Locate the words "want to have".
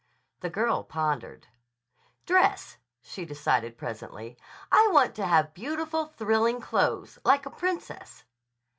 4.91-5.53